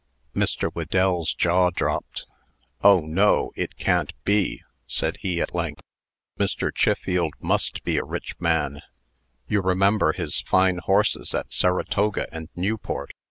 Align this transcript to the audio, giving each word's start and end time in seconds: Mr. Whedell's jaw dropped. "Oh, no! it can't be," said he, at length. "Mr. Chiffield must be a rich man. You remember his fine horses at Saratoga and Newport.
Mr. 0.35 0.71
Whedell's 0.73 1.31
jaw 1.31 1.69
dropped. 1.69 2.25
"Oh, 2.83 3.01
no! 3.01 3.51
it 3.55 3.77
can't 3.77 4.13
be," 4.23 4.63
said 4.87 5.17
he, 5.19 5.39
at 5.39 5.53
length. 5.53 5.81
"Mr. 6.39 6.73
Chiffield 6.73 7.35
must 7.39 7.83
be 7.83 7.97
a 7.97 8.03
rich 8.03 8.33
man. 8.39 8.81
You 9.47 9.61
remember 9.61 10.13
his 10.13 10.41
fine 10.41 10.79
horses 10.79 11.35
at 11.35 11.53
Saratoga 11.53 12.25
and 12.33 12.49
Newport. 12.55 13.11